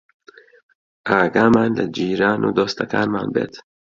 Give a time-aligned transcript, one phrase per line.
[1.09, 3.53] ئاگامان لە جیران و دۆستەکانمان بێت